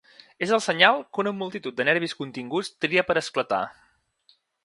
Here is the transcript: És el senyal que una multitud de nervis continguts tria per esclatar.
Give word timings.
És 0.43 0.53
el 0.55 0.61
senyal 0.67 1.01
que 1.17 1.21
una 1.23 1.33
multitud 1.41 1.77
de 1.81 1.85
nervis 1.91 2.17
continguts 2.23 2.73
tria 2.87 3.05
per 3.11 3.19
esclatar. 3.25 3.63